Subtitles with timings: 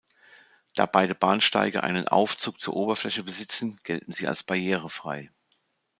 [0.73, 5.29] Da beide Bahnsteige einen Aufzug zur Oberfläche besitzen, gelten sie als "barrierefrei".